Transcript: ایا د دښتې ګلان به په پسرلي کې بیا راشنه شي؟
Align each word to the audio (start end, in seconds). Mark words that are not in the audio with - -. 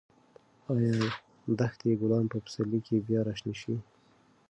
ایا 0.73 0.95
د 1.45 1.49
دښتې 1.59 1.91
ګلان 2.01 2.25
به 2.25 2.29
په 2.31 2.37
پسرلي 2.45 2.79
کې 2.85 3.05
بیا 3.07 3.19
راشنه 3.27 3.53
شي؟ 3.61 3.75